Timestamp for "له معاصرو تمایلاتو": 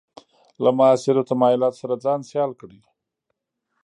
0.63-1.79